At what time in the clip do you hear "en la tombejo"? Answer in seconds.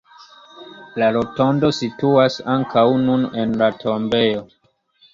3.45-4.47